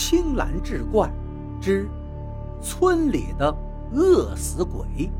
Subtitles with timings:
[0.00, 1.12] 青蓝志怪
[1.60, 1.90] 之
[2.62, 3.52] 村里的
[3.92, 5.10] 饿死鬼。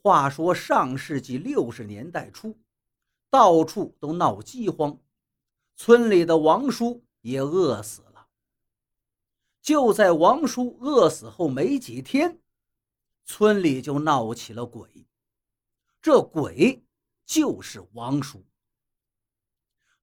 [0.00, 2.56] 话说上世纪六十年代初，
[3.28, 4.96] 到处都闹饥荒，
[5.74, 8.28] 村里的王叔也饿死了。
[9.60, 12.38] 就在王叔饿死后没几天，
[13.24, 14.88] 村里就闹起了鬼。
[16.00, 16.85] 这鬼
[17.26, 18.46] 就是王叔。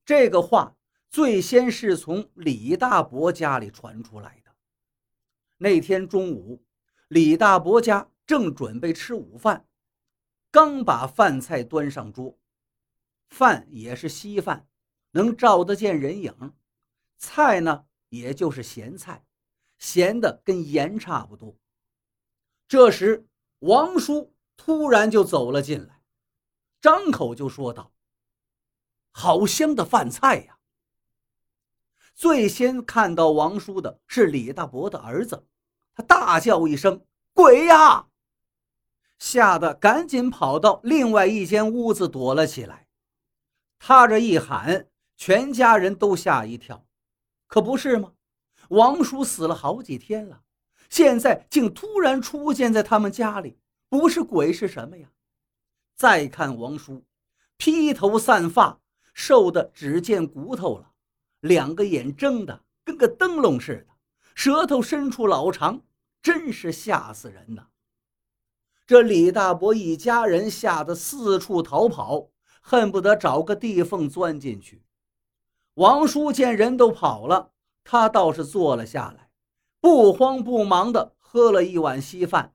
[0.05, 0.75] 这个话
[1.09, 4.53] 最先是从李大伯家里传出来的。
[5.57, 6.63] 那天中午，
[7.07, 9.65] 李大伯家正准备吃午饭。
[10.51, 12.37] 刚把饭菜端上桌，
[13.29, 14.67] 饭也是稀饭，
[15.11, 16.53] 能照得见人影。
[17.17, 19.25] 菜呢，也就是咸菜，
[19.79, 21.57] 咸的跟盐差不多。
[22.67, 23.25] 这时，
[23.59, 26.02] 王叔突然就走了进来，
[26.83, 27.93] 张口就说道
[29.09, 30.57] ：“好香的饭菜呀！”
[32.13, 35.47] 最先看到王叔的是李大伯的儿子，
[35.95, 38.07] 他大叫一声：“鬼呀！”
[39.17, 42.89] 吓得赶紧跑到另外一间屋子躲了起来。
[43.79, 46.85] 他这一喊，全家人都吓一跳。
[47.47, 48.11] 可不是吗？
[48.67, 50.41] 王叔死了好几天了，
[50.89, 55.07] 现在竟突然出现在他们家里，不是鬼是什么呀？
[55.95, 57.03] 再看王叔，
[57.57, 58.79] 披头散发，
[59.13, 60.91] 瘦的只见骨头了，
[61.39, 63.93] 两个眼睁的跟个灯笼似的，
[64.35, 65.81] 舌头伸出老长，
[66.21, 67.67] 真是吓死人呐！
[68.85, 72.29] 这李大伯一家人吓得四处逃跑，
[72.61, 74.83] 恨不得找个地缝钻进去。
[75.75, 77.51] 王叔见人都跑了，
[77.83, 79.29] 他倒是坐了下来，
[79.79, 82.53] 不慌不忙地喝了一碗稀饭，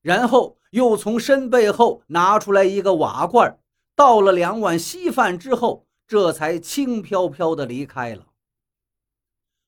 [0.00, 3.58] 然后又从身背后拿出来一个瓦罐，
[3.94, 8.28] 倒了两碗稀饭之后，这才轻飘飘地离开了。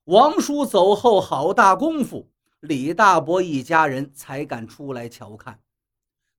[0.05, 2.30] 王叔走后好大功夫，
[2.61, 5.61] 李大伯一家人才敢出来瞧看。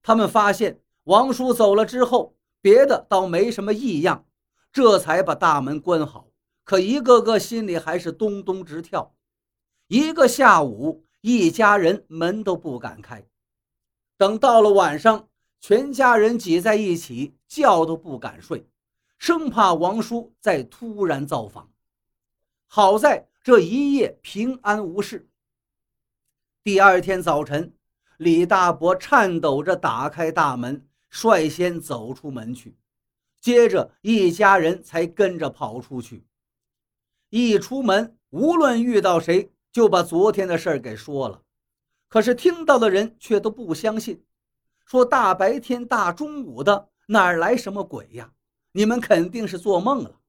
[0.02, 4.24] 他们发现王叔走了之后，别的倒没什么异样，
[4.72, 6.26] 这才把大门关好。
[6.64, 9.14] 可一个个心里还是咚咚直跳。
[9.86, 13.24] 一个下午，一家人门都不敢开。
[14.16, 15.28] 等到了晚上，
[15.60, 18.66] 全家人挤在一起，觉都不敢睡，
[19.18, 21.70] 生怕王叔再突然造访。
[22.66, 25.28] 好在这一夜平安无事。
[26.64, 27.72] 第二天早晨。
[28.18, 32.74] 李大伯颤抖着打开大门，率先走出门去，
[33.42, 36.24] 接着一家人才跟着跑出去。
[37.28, 41.42] 一出门，无论遇到谁，就把昨天的事儿给说了。
[42.08, 44.24] 可是听到的人却都不相信，
[44.84, 48.32] 说大白天、大中午的，哪儿来什么鬼呀？
[48.72, 50.20] 你们肯定是做梦了。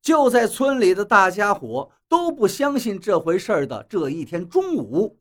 [0.00, 5.20] 就在村里的大家伙都不相信这回事的这一天中午。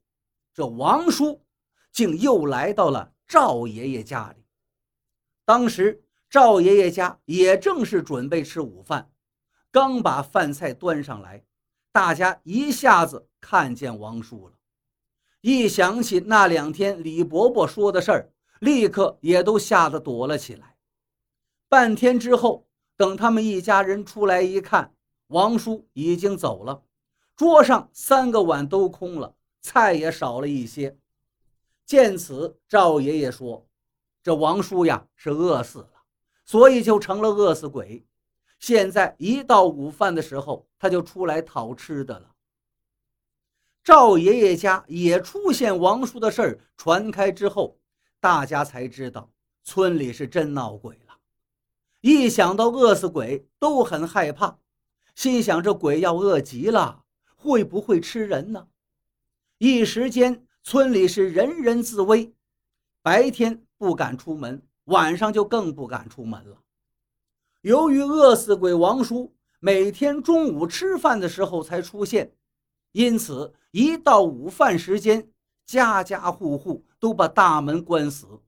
[0.53, 1.43] 这王叔
[1.91, 4.45] 竟又来到了赵爷爷家里。
[5.45, 9.11] 当时赵爷爷家也正是准备吃午饭，
[9.71, 11.43] 刚把饭菜端上来，
[11.91, 14.53] 大家一下子看见王叔了。
[15.41, 20.75] 一想起那两天李伯伯说的事儿，立刻也都吓得躲了起来。
[21.67, 22.67] 半天之后，
[22.97, 24.93] 等他们一家人出来一看，
[25.27, 26.83] 王叔已经走了，
[27.35, 29.35] 桌上三个碗都空了。
[29.61, 30.97] 菜也少了一些。
[31.85, 33.67] 见此，赵爷爷说
[34.23, 35.91] ：“这王叔呀是饿死了，
[36.45, 38.05] 所以就成了饿死鬼。
[38.59, 42.31] 现在一到午饭的时候，他就出来讨吃的了。”
[43.89, 47.75] 赵爷爷家也出现王叔的事儿传开之后，
[48.19, 49.31] 大家才知道
[49.63, 51.17] 村里是真闹鬼了。
[52.01, 54.59] 一想到饿死鬼，都很害怕，
[55.15, 57.01] 心想这鬼要饿极了，
[57.35, 58.67] 会不会吃人呢？
[59.57, 62.31] 一时间，村里是人人自危，
[63.01, 66.61] 白天不敢出门，晚上就更不敢出门了。
[67.61, 72.31] 由于饿死鬼王叔每天中午吃饭的时候才出现，
[72.91, 75.29] 因此一到午饭时间，
[75.65, 78.41] 家家户户都把大门关死，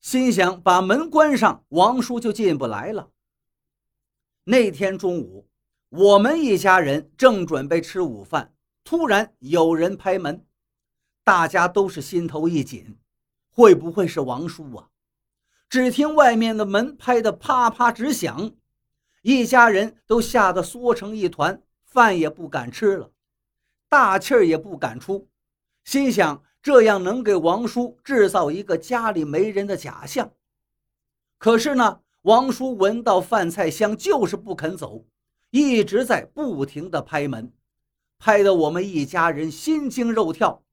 [0.00, 3.10] 心想把门关上，王叔就进不来了。
[4.44, 5.48] 那天中午，
[5.88, 8.54] 我们一家人正准备吃午饭。
[8.84, 10.44] 突然有人拍门，
[11.24, 12.98] 大家都是心头一紧，
[13.50, 14.90] 会不会是王叔啊？
[15.70, 18.52] 只听外面的门拍得啪啪直响，
[19.22, 21.62] 一家人都吓得缩成一团，
[21.94, 23.12] 饭也不敢吃了，
[23.88, 25.28] 大气儿也不敢出，
[25.84, 30.32] 心想这样能给王叔制造一个家里没人的假象。
[31.38, 35.06] 可是呢，王叔闻到饭菜香，就是不肯走，
[35.50, 37.52] 一直在不停的拍门，
[38.18, 40.64] 拍得我们一家人心惊肉跳。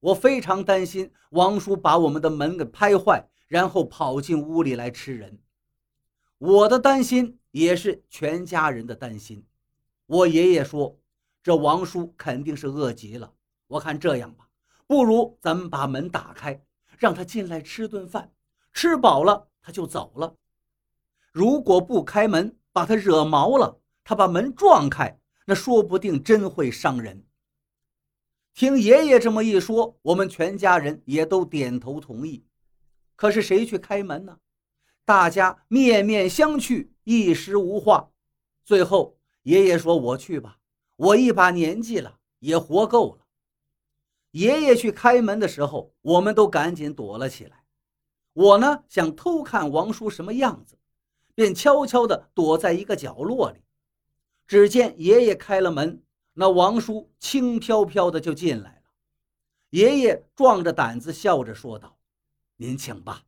[0.00, 5.38] 我非常担心王叔把我们的门给拍坏，然后跑进屋里来吃人。
[6.36, 9.46] 我的担心也是全家人的担心。
[10.12, 11.00] 我爷爷说
[11.42, 13.32] ：“这王叔肯定是饿极了。
[13.66, 14.46] 我看这样吧，
[14.86, 16.62] 不如咱们把门打开，
[16.98, 18.30] 让他进来吃顿饭，
[18.74, 20.36] 吃饱了他就走了。
[21.32, 27.24] 如果不开门，把他惹毛了，他把门撞开，那说不定真会伤人。”
[28.52, 32.44] 听爷爷这么一说，我们全家人也都点头同意。
[33.16, 34.36] 可是谁去开门呢？
[35.06, 38.10] 大家面面相觑，一时无话。
[38.62, 40.58] 最后，爷爷说：“我去吧，
[40.96, 43.26] 我一把年纪了，也活够了。”
[44.32, 47.64] 爷爷去开门的时候，我们都赶紧躲了起来。
[48.32, 50.78] 我呢，想偷看王叔什么样子，
[51.34, 53.58] 便悄悄地躲在一个角落里。
[54.46, 56.02] 只见爷爷开了门。
[56.34, 58.82] 那王叔轻飘飘的就进来了，
[59.68, 61.98] 爷爷壮着胆子笑着说道
[62.56, 63.24] ：“您请吧。”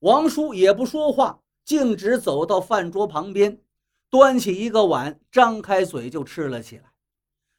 [0.00, 3.60] 王叔也不说话，径直走到饭桌旁边，
[4.10, 6.92] 端起一个碗，张开嘴就吃了起来。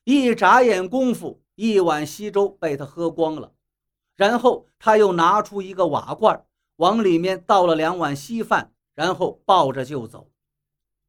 [0.04, 3.54] 一眨眼功夫，一碗稀粥被他喝光了。
[4.16, 6.46] 然后他又拿出一个瓦罐，
[6.78, 10.32] 往里面倒了两碗稀饭，然后抱着就走。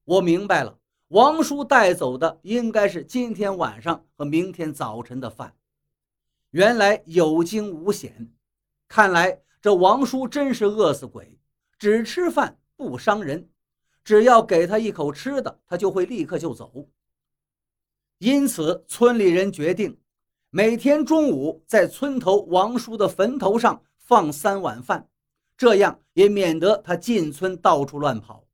[0.05, 0.79] 我明白了。
[1.09, 5.55] 王叔带走的应该是今天晚上和明天早晨的饭。
[6.51, 8.31] 原来有惊无险，
[8.89, 11.39] 看来这王叔真是饿死鬼，
[11.79, 13.49] 只吃饭不伤人，
[14.09, 16.89] 只要给他一口吃的，他就会立刻就走。
[18.17, 19.99] 因此，村里人决定
[20.49, 25.07] 每天中午在村头王叔的坟头上放三碗饭，
[25.59, 28.47] 这样也免得他进村到处乱跑。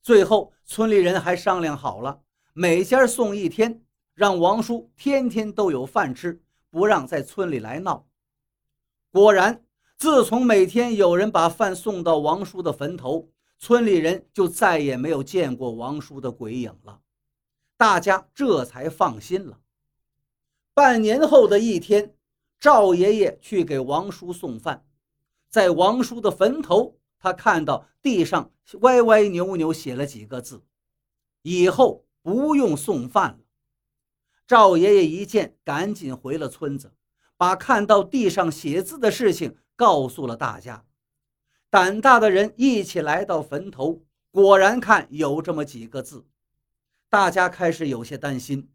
[0.00, 2.20] 最后，村里人还商量好了，
[2.52, 8.04] 每家送一天，让王叔天天都有饭吃，不让在村里来闹。
[9.12, 9.64] 果然，
[9.96, 13.28] 自从每天有人把饭送到王叔的坟头，
[13.64, 17.00] 村里人就再也没有见过王叔的鬼影了。
[17.76, 19.60] 大家这才放心了。
[20.74, 22.16] 半年后的一天，
[22.58, 24.84] 赵爷爷去给王叔送饭，
[25.48, 26.98] 在王叔的坟头。
[27.20, 28.50] 他看到地上
[28.80, 30.64] 歪歪扭扭写了几个字
[31.42, 33.38] ：“以后不用送饭了。”
[34.44, 36.92] 赵爷爷一见，赶紧回了村子，
[37.36, 40.84] 把看到地上写字的事情告诉了大家。
[41.72, 46.26] 胆大的人一起来到坟头，果然看有这么几个字。
[47.08, 48.70] 大家开始有些担心：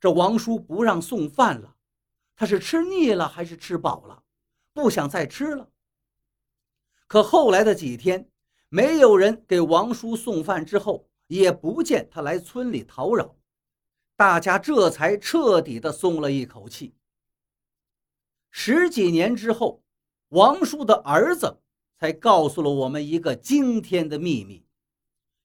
[0.00, 1.76] 这王叔不让送饭了，
[2.34, 4.22] 他是吃腻了还是吃饱了，
[4.72, 5.68] 不想再吃了？
[7.06, 8.26] 可后来的几天，
[8.70, 13.36] 没有人给王叔送饭，之后也不见他来村里讨扰，
[14.16, 16.94] 大家这才彻底的松了一口气。
[18.50, 19.84] 十几年之后，
[20.28, 21.58] 王叔的儿子
[22.02, 24.66] 才告诉了我们一个惊天的秘密：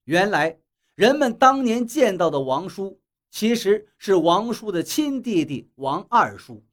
[0.02, 0.58] 原来，
[0.96, 2.98] 人们当年见到的王叔，
[3.30, 6.64] 其实是王叔的亲弟弟王二叔。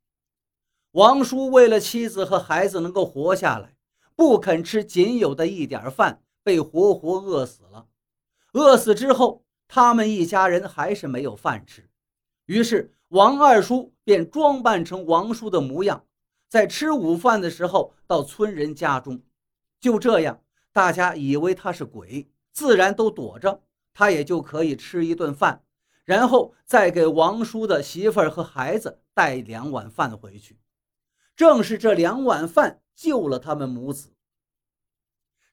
[0.94, 3.76] 王叔为了妻子和孩子能够活下来。
[4.16, 7.86] 不肯吃仅有的一点饭，被活活饿死了。
[8.54, 11.88] 饿死之后，他们一家人还是没有饭吃。
[12.48, 16.04] 于是王二叔便装扮成王叔的模样，
[16.50, 19.21] 在吃午饭的时候到村人家中。
[19.85, 20.42] 就这样，
[20.73, 23.61] 大家以为他是鬼，自然都躲着，
[23.94, 25.63] 他也就可以吃一顿饭，
[26.04, 30.59] 然后再给王叔的媳妇儿和孩子带两碗饭回去。
[31.35, 32.81] 正是这两碗饭。
[32.95, 34.13] 救了他们母子。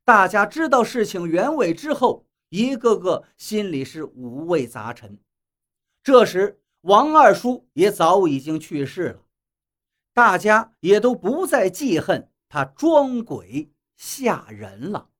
[0.05, 5.19] 大家知道事情原委之后，一个个心里是五味杂陈。
[6.05, 9.23] 这时，王二叔也早已经去世了，
[10.15, 13.73] 大家也都不再记恨他装鬼
[14.03, 15.12] 吓人了。